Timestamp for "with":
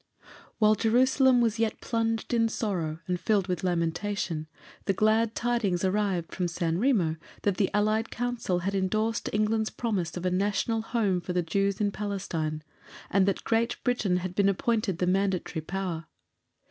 3.47-3.63